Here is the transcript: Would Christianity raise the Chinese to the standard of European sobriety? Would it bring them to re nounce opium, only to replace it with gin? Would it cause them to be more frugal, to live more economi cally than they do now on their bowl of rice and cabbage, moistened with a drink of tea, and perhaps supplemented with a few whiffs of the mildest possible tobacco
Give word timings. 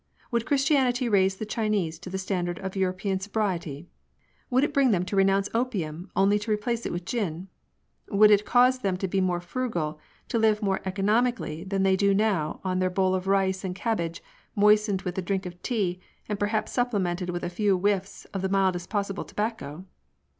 Would 0.31 0.47
Christianity 0.47 1.07
raise 1.07 1.35
the 1.35 1.45
Chinese 1.45 1.99
to 1.99 2.09
the 2.09 2.17
standard 2.17 2.57
of 2.57 2.75
European 2.75 3.19
sobriety? 3.19 3.87
Would 4.49 4.63
it 4.63 4.73
bring 4.73 4.89
them 4.89 5.05
to 5.05 5.15
re 5.15 5.23
nounce 5.23 5.47
opium, 5.53 6.09
only 6.15 6.39
to 6.39 6.49
replace 6.49 6.87
it 6.87 6.91
with 6.91 7.05
gin? 7.05 7.49
Would 8.09 8.31
it 8.31 8.43
cause 8.43 8.79
them 8.79 8.97
to 8.97 9.07
be 9.07 9.21
more 9.21 9.39
frugal, 9.41 9.99
to 10.29 10.39
live 10.39 10.63
more 10.63 10.79
economi 10.87 11.35
cally 11.35 11.63
than 11.63 11.83
they 11.83 11.95
do 11.95 12.15
now 12.15 12.61
on 12.63 12.79
their 12.79 12.89
bowl 12.89 13.13
of 13.13 13.27
rice 13.27 13.63
and 13.63 13.75
cabbage, 13.75 14.23
moistened 14.55 15.03
with 15.03 15.19
a 15.19 15.21
drink 15.21 15.45
of 15.45 15.61
tea, 15.61 15.99
and 16.27 16.39
perhaps 16.39 16.71
supplemented 16.71 17.29
with 17.29 17.43
a 17.43 17.47
few 17.51 17.77
whiffs 17.77 18.25
of 18.33 18.41
the 18.41 18.49
mildest 18.49 18.89
possible 18.89 19.23
tobacco 19.23 19.85